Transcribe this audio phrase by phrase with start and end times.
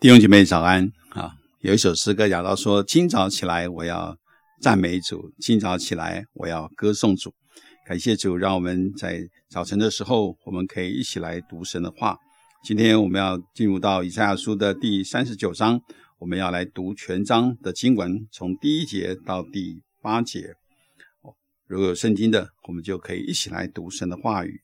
[0.00, 0.90] 弟兄姐妹早安。
[1.10, 4.16] 啊有一首诗歌讲到说今早起来我要
[4.62, 7.34] 赞美主今早起来我要歌颂主。
[7.86, 12.16] 感谢主让我们在早晨的时候我们可以一起来读神的话。
[12.64, 15.78] 今天我们要进入到以赛亚书的第三十九章
[16.18, 20.54] 我们要来读全章的经文从第一节到第八节。
[21.66, 24.62] 如果有圣经的我们就可以一起来读神的话语。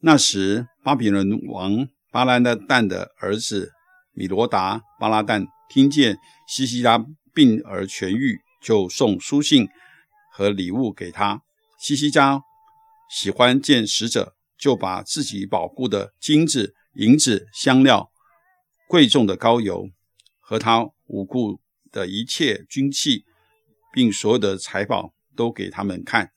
[0.00, 3.72] 那时，巴比伦王巴兰的旦的儿子。
[4.18, 6.16] 米罗达巴拉旦听见
[6.48, 7.04] 西西拉
[7.34, 9.68] 病而痊愈，就送书信
[10.32, 11.42] 和礼物给他。
[11.78, 12.40] 西西家
[13.10, 18.10] 喜欢见使者，就把自己保护的金子、银子、香料、
[18.88, 19.90] 贵重的膏油
[20.40, 21.60] 和他武库
[21.92, 23.26] 的一切军器，
[23.92, 26.30] 并所有的财宝都给他们看。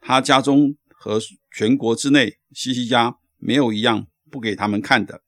[0.00, 1.18] 他家中和
[1.50, 5.22] 全国之内，西西家没有一样不给他们看的。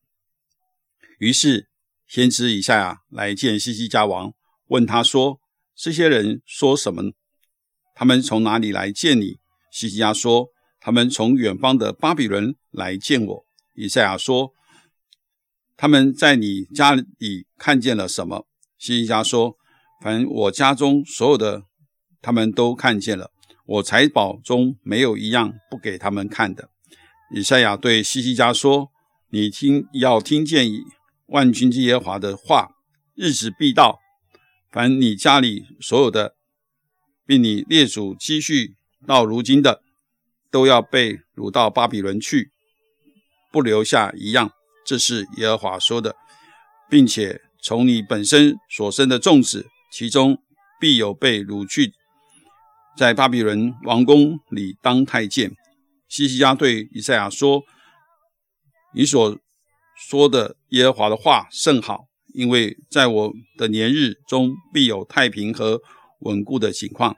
[1.18, 1.70] 于是。
[2.04, 4.34] 先知以赛亚来见西西家王，
[4.66, 5.40] 问他说
[5.74, 7.14] ：“这些人说什么？
[7.94, 9.38] 他们从哪里来见你？”
[9.72, 14.52] 西西家说：“他们从远方的巴比伦来见我。”以赛亚说
[15.74, 19.56] ：“他们在你家里看见了什么？”西西家说
[20.02, 21.64] ：“凡我家中所有的，
[22.20, 23.30] 他们都看见了。
[23.66, 26.70] 我财宝中没有一样不给他们看的。”
[27.34, 28.90] 以赛亚对西西家说
[29.30, 30.68] ：“你听，要听见。”
[31.28, 32.68] 万军之耶和华的话，
[33.14, 34.00] 日子必到，
[34.70, 36.34] 凡你家里所有的，
[37.24, 39.80] 并你列祖积蓄到如今的，
[40.50, 42.50] 都要被掳到巴比伦去，
[43.50, 44.52] 不留下一样。
[44.84, 46.16] 这是耶和华说的，
[46.90, 50.36] 并且从你本身所生的众子，其中
[50.78, 51.94] 必有被掳去，
[52.96, 55.52] 在巴比伦王宫里当太监。
[56.08, 57.62] 西西家对以赛亚说
[58.94, 59.38] ：“你所。”
[60.08, 65.80] 说的耶和华的话甚好，因为在我的年日中必有太平和
[66.20, 67.14] 稳固的情况。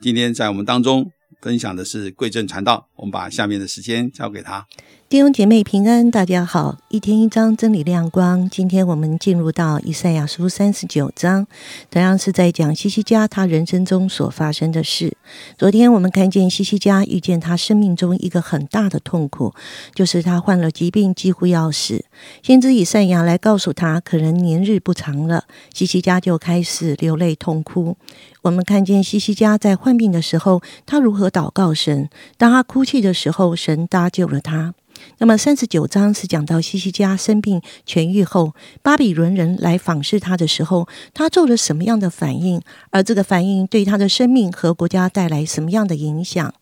[0.00, 1.10] 今天在我们当中
[1.42, 4.66] 分享的是贵正传道，我们把下面的时间交给他。
[5.12, 6.78] 弟兄姐妹平安，大家好！
[6.88, 8.48] 一天一章真理亮光。
[8.48, 11.46] 今天我们进入到以赛亚书三十九章，
[11.90, 15.14] 同样是在讲西西家他人生中所发生的事。
[15.58, 19.52] 昨天我们看见西西家遇见他生命中一个很大的痛苦，
[19.94, 22.06] 就是他患了疾病，几乎要死。
[22.42, 25.44] 先知以赛亚来告诉他，可能年日不长了。
[25.74, 27.98] 西西家就开始流泪痛哭。
[28.40, 32.06] 我们看见西西家在患病的时候，他如何祷告神；
[32.38, 34.72] 当他哭泣的时候，神搭救了他。
[35.18, 42.60] 那么三十九章是讲到西西家生病痊愈后，巴比伦人来访视他的时候，他做了什么样的反应？
[42.90, 46.52] 而这个反应对他的生命和国家带来什么样的影响？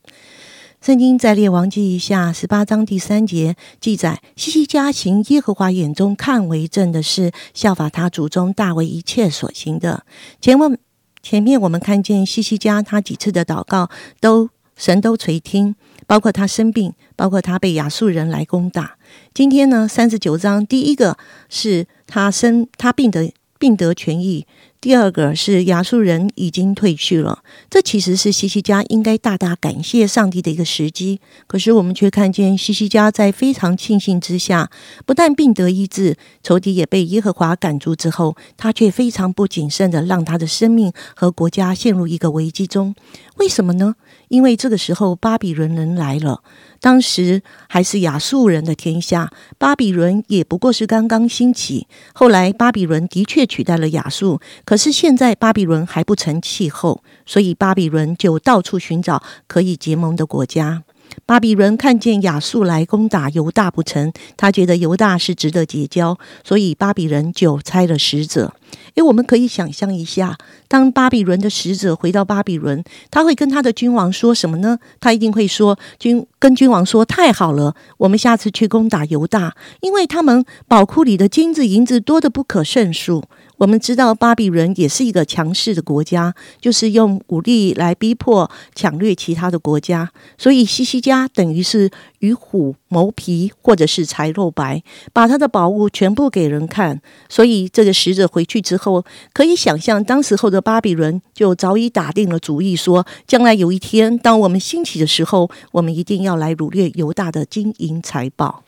[0.82, 10.06] 圣经在列王记下十八章第三节记载，西西家行耶和华眼中看为正的事，效法他祖宗大卫一切所行的。
[10.40, 10.78] 前面
[11.22, 13.90] 前面我们看见西西家他几次的祷告，
[14.20, 14.48] 都
[14.80, 15.76] 神都垂听。
[16.06, 18.96] 包括他生病，包括他被亚述人来攻打。
[19.32, 21.16] 今天呢，三十九章第一个
[21.48, 24.44] 是他生他病得病得痊愈。
[24.80, 31.20] 第二个是亚述人已经退去了，这其实是西西家应该大大感谢上帝的一个时机。
[31.46, 34.70] 可是我们却看见西西家在非常庆幸之下，
[35.04, 42.94] 不但病得医治，仇敌也被耶和华赶出之后，他却非常不谨慎的让他的生命和国家陷入一个危机中。
[43.36, 43.96] 为什么呢？
[44.28, 46.40] 因为这个时候巴比伦人来了。
[46.82, 51.86] 当时还是亚述人的天下，巴比伦也不过是刚刚兴起。
[52.14, 60.84] 后来巴比伦的确取代了亚述，可是现在巴比伦还不成气候，所以巴比伦就到处寻找可以结盟的国家。
[61.26, 68.54] 巴比伦看见亚述来攻打犹大不成，他觉得犹大是值得结交，所以巴比伦就差了使者。
[68.94, 70.38] 诶，我们可以想象一下，
[70.68, 74.78] 当巴比伦的使者回到巴比伦，他会跟他的君王说什么呢？
[75.00, 83.24] 他一定会说：“君跟君王说，太好了，我们下次去攻打犹大，因为他们宝库里的金子银子多得不可胜数。”
[83.60, 91.90] 我们知道巴比伦也是一个强势的国家，就是用武力来逼迫抢掠其他的国家，所以西西家等于是
[92.20, 97.02] 与虎谋皮，或者是财肉白，把他的宝物全部给人看。
[97.28, 99.04] 所以这个使者回去之后，
[99.34, 108.64] 可以想象当时候的巴比伦就早已打定了主意，说将来有一天，当我们兴起的时候，我们一定要来掳掠犹大的金银财宝。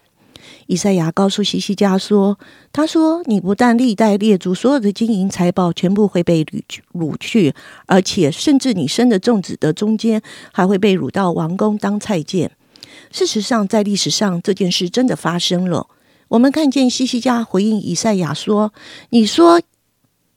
[0.67, 2.39] 以赛亚告诉西西家说
[2.73, 6.63] ：“他说，你不但历代列祖所有的金银财宝全部会被掳
[6.93, 7.55] 掳去，
[7.87, 10.23] 而且甚至你生的粽子的中间
[10.53, 12.51] 还会被掳到王宫当菜贱。
[13.11, 15.89] 事实上，在历史上这件事真的发生了。
[16.29, 18.73] 我们看见西西家回应以赛亚说
[19.11, 19.61] ：“你说。”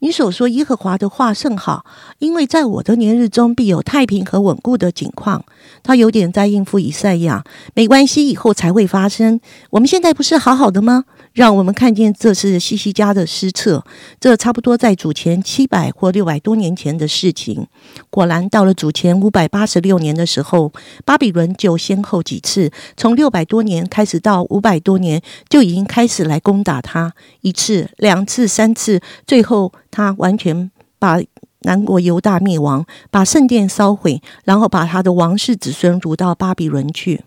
[0.06, 1.84] 你所说耶和华的话甚好，
[2.20, 5.44] 因为在我的年日中必有太平和稳固的景况。
[5.82, 7.44] 他有点在应付以赛亚，
[7.74, 9.42] 没关系，以后才会发生。
[9.72, 11.06] 我们现在不是好好的吗？
[11.36, 13.84] 让我们看见这是西西家的失策，
[14.22, 17.68] 这差不多在主前七百或六百多年前的事情。
[18.10, 20.72] 果然，到了主前五百八十六年的时候，
[21.04, 31.20] 巴比伦就先后几次，从六百多年开始到五百多年，就已经开始来攻打他一次、两次、三次，最后他完全把
[31.64, 37.26] 南国犹大灭亡，把圣殿烧毁，然后把他的王室子孙掳到巴比伦去。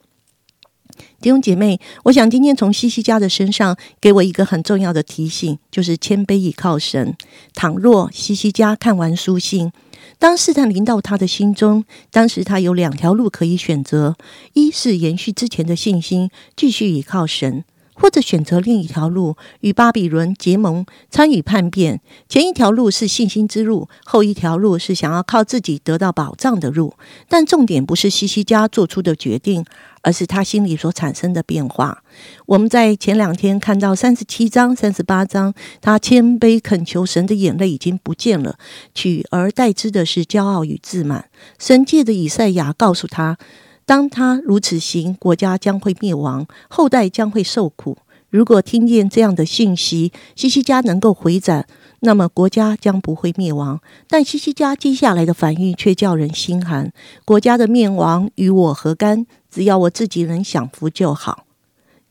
[1.21, 7.17] 弟兄姐妹，我想今天从西西家的身上给我一个很重要的提醒，就是谦卑倚靠神。
[7.55, 9.73] 倘若西西家看完书信，
[10.21, 14.15] 当试探临到他的心中，当时他有两条路可以选择：
[14.53, 17.65] 一是延续之前的信心，继续倚靠神。
[18.01, 22.01] 或者选择另一条路，与巴比伦结盟，参与叛变。
[22.29, 26.95] 前一条路是信心之路，后一条路是想要靠自己得到保障的路。
[27.29, 29.65] 但重点不是西西家做出的决定，
[30.09, 32.03] 而是他心里所产生的变化。
[32.47, 35.53] 我们在前两天看到三十七章、三十八章，
[35.83, 38.57] 他谦卑恳求神的眼泪已经不见了，
[38.95, 41.29] 取而代之的是骄傲与自满。
[41.59, 43.37] 神界的以赛亚告诉他。
[43.85, 47.99] 当他如此行，国家将会灭亡，后代将会受苦。
[48.31, 51.67] 如果听见这样的信息，西西家能够回转，
[52.01, 53.81] 那么国家将不会灭亡。
[54.07, 56.93] 但西西家接下来的反应却叫人心寒：
[57.25, 59.27] 国家的灭亡与我何干？
[59.51, 61.47] 只要我自己能享福就好。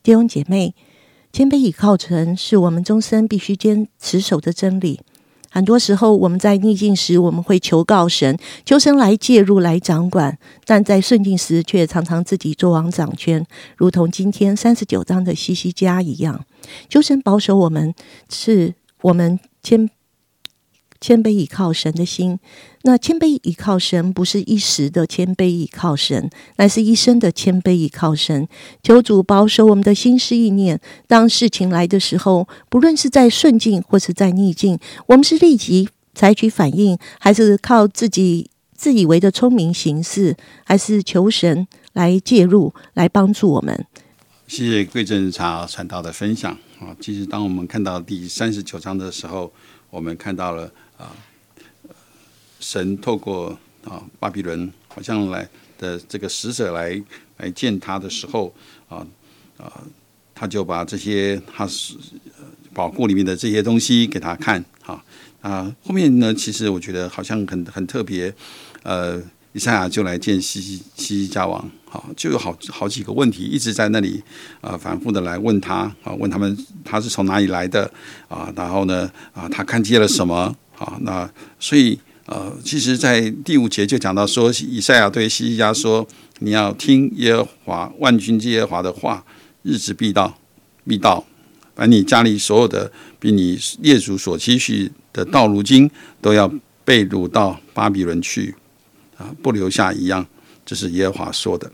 [0.02, 0.74] 弟兄姐妹，
[1.32, 5.02] 谦卑倚靠神，是我们终身必须坚持守的真理。
[5.50, 10.32] 很多时候，我们在逆境时，我们会求告神，求神来介入、来掌管；
[10.66, 13.46] 但在顺境时，却常常自己做王掌权，
[13.76, 16.46] 如同今天三十九章的西西家一样。
[16.90, 17.94] 求神保守我们，
[18.30, 19.90] 是我们谦。
[21.00, 22.40] 谦卑倚靠神的心，
[22.88, 28.48] 那谦卑倚靠神不是一时的谦卑倚靠神，乃是一生的谦卑倚靠神。
[28.82, 43.86] 求主保守我们的心思意念，当事情来的时候，不论是在顺境或是在逆境，我们是立即采取反应，还是靠自己自以为的聪明行事，还是求神来介入来帮助我们？
[44.48, 46.96] 谢谢贵正茶传道的分享啊！
[47.02, 49.52] 其实当我们看到第三十九章的时候，
[49.90, 50.72] 我们看到了。
[50.98, 51.14] 啊，
[52.70, 55.48] 神透过啊巴比伦好像来
[55.78, 57.02] 的这个使者来
[57.38, 58.54] 来见他的时候
[58.90, 59.08] 啊
[59.58, 59.82] 啊，
[60.36, 61.96] 他就把这些他是
[62.74, 65.02] 宝库里面的这些东西给他看啊
[65.42, 68.34] 啊，后面呢，其实我觉得好像很很特别，
[68.84, 69.18] 呃，
[69.54, 74.22] 以赛亚就来见西西西西加王，好，就有好好几个问题一直在那里
[74.60, 77.90] 啊反复的来问他啊，问他们他是从哪里来的
[78.28, 80.54] 啊，然后呢啊，他看见了什么？
[80.78, 81.28] 啊，那
[81.60, 86.06] 所以呃，其实，在第五节就讲到说，以赛亚对西西家说
[86.40, 89.24] ：“你要听耶和华万军之耶和华的话，
[89.64, 90.38] 日子必到，
[90.86, 91.26] 必到，
[91.74, 96.52] 把你家里所有的比你列祖所期许的，到如今都要
[96.84, 98.54] 被掳到巴比伦去，
[99.16, 100.28] 啊，不留下一样。”
[100.66, 101.72] 这是耶和华说的。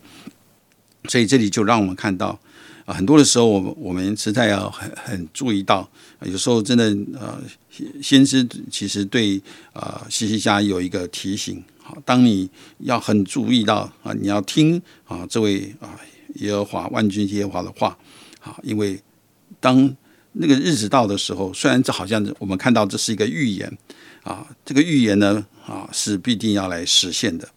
[1.10, 2.39] 所以这里就让我们看到。
[2.86, 5.90] 啊，很多的时候，我们我们实在要很很注意到，
[6.22, 6.86] 有时候真的
[7.18, 12.50] 呃，先先知其实对啊西西家有一个提醒，好，当你
[12.80, 15.98] 要很注意到啊，你要听啊这位啊
[16.36, 17.98] 耶和华万军耶和华的话，
[18.42, 19.00] 好，因为
[19.62, 19.96] 当
[20.34, 23.78] 那个日子到的时候，虽然这好像我们看到这是一个预言
[24.24, 27.48] 啊，这个预言呢啊是必定要来实现的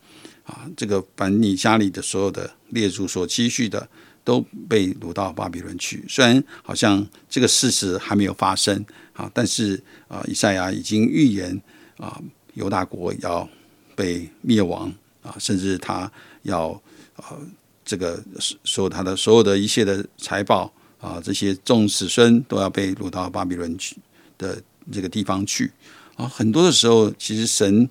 [0.44, 3.88] 啊，这个把你家里的所有的列祖所积蓄的。
[4.26, 6.04] 都被掳到巴比伦去。
[6.08, 11.62] 虽然好像这个事实还没有发生啊，但是啊，以赛亚已经预言
[11.96, 12.20] 啊，
[12.54, 13.48] 犹大国要
[13.94, 14.92] 被灭亡
[15.22, 16.10] 啊，甚至他
[16.42, 16.70] 要
[17.14, 17.38] 啊，
[17.84, 18.20] 这个
[18.64, 23.96] 说他的所有的一切的财宝啊，这些众子孙都要被掳到巴比伦去
[24.36, 25.70] 的这个地方去
[26.16, 26.26] 啊。
[26.26, 27.88] 很多的时候，其实神。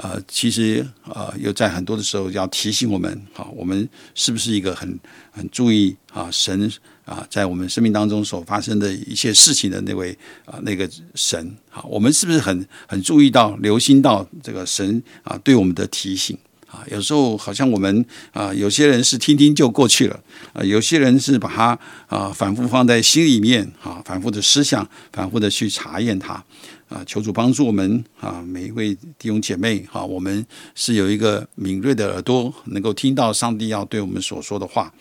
[0.00, 4.96] 呃，其实呃，又在很多的时候要提醒我们，好，我们是不是一个很
[5.32, 6.70] 很注意啊神
[7.04, 16.38] 啊在我们生命当中所发生的一些事情的那位啊那个神，好，我们是不是很很注意到、留心到这个神啊对我们的提醒
[16.68, 16.86] 啊？
[16.92, 20.20] 有时候好像我们啊，有些人是听听就过去了，
[20.52, 21.76] 啊，有些人是把它
[22.06, 26.44] 啊反复放在心里面啊，反复的思想，反复的去查验它。
[26.88, 28.42] 啊，求主帮助我们啊！
[28.46, 34.92] 每一位弟兄姐妹，哈，我们是有一个敏锐的耳朵，能够听到上帝要对我们所说的话。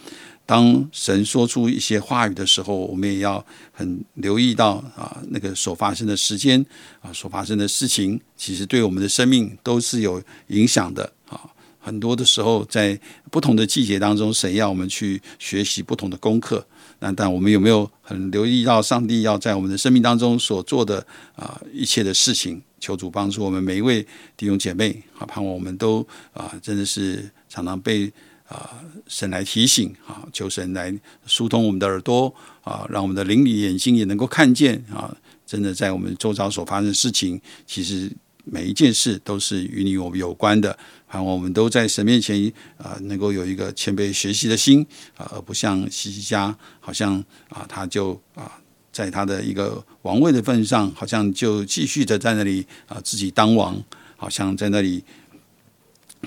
[0.46, 6.66] 当神说出一些话语的时候，我们也要很留意到啊，那个所发生的时间
[7.02, 11.40] 啊，所发生的事情，其实对我们的生命都是有影响的啊。
[11.80, 13.00] 很多的时候，在
[13.32, 16.66] 不同的季节当中，神要我们去学习不同的功课。
[17.00, 22.62] 那但我们有没有很留意到上帝要在我们的生命当中所做的啊一切的事情？
[22.80, 28.12] 求主帮助我们每一位弟兄姐妹啊，盼望我们都啊，真的是常常被。
[28.48, 35.14] 啊，神来提醒啊，求神来疏通我们的耳朵啊，让我们的灵里眼睛也能够看见啊。
[35.46, 38.10] 真的在我们周遭所发生的事情，其实
[38.46, 40.80] 每一件事都是与你我们有关的。
[41.08, 44.86] 盼望我们都在神面前啊，能够有一个谦卑学习的心
[45.16, 48.52] 啊，而不像西西家，好像啊，他就啊，
[48.92, 53.82] 在他的一个王位的份上，好像就继续的在那里啊，自己当王，
[54.16, 55.04] 好像在那里。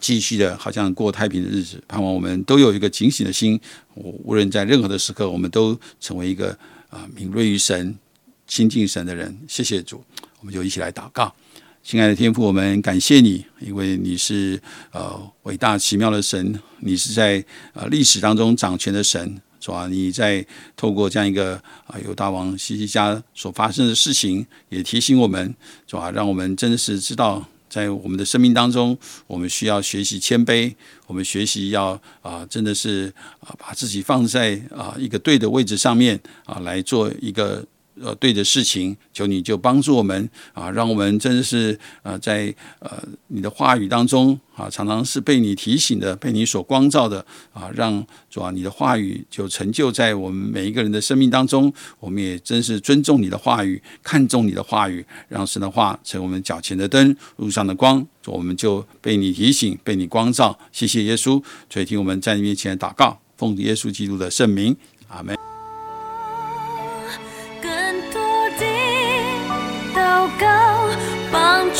[0.00, 1.82] 继续的，好像过太平的日子。
[1.88, 3.60] 盼望我们都有一个警醒的心，
[3.94, 6.56] 无论在任何的时刻，我们都成为一个
[6.88, 7.98] 啊敏锐于神、
[8.46, 9.36] 亲近神的人。
[9.48, 10.02] 谢谢主，
[10.38, 11.34] 我们就一起来祷告。
[11.82, 14.60] 亲爱的天父，我们感谢你，因为你是
[14.92, 19.88] 呃伟大奇妙的神，你是在呃历史当中掌权的神，是吧？
[19.88, 20.46] 你在
[20.76, 21.54] 透过这样一个
[21.86, 25.52] 啊犹大王西西家所发生的事情，也提醒我们，
[25.86, 26.10] 是吧？
[26.12, 27.44] 让我们真的是知道。
[27.68, 28.96] 在我们的生命当中，
[29.28, 30.74] 我们需要学习谦卑，
[31.06, 37.64] 我们学习要啊，真的是啊，把自己放在啊一个对的位置上面啊，来做一个。
[38.02, 42.90] 呃，对的事情，求你就帮助我们啊，让我们真的是呃，在呃
[43.28, 51.72] 你的话语当中啊，常常是被你提醒的，被你所光照的啊，让主啊，你的话语就成就在我们每一个人的生命当中。
[51.98, 58.06] 我们也真是尊重你的话语，看重你的话语，让神的话成为我们脚前的灯，路上的光。
[58.26, 60.58] 我们就被你提醒，被你光照。
[60.70, 64.76] 谢谢耶稣，垂听我们在你面前祷告，奉耶稣基督的圣名，
[65.08, 65.49] 阿门。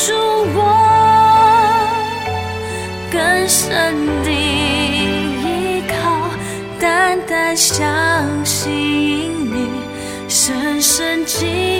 [0.03, 0.13] 助
[0.55, 0.59] 我
[3.11, 5.93] 更深的依靠，
[6.79, 7.77] 淡淡相
[8.43, 8.71] 信
[9.53, 9.69] 你，
[10.27, 11.70] 深深记。